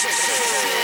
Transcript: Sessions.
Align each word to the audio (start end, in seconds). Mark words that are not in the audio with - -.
Sessions. 0.00 0.79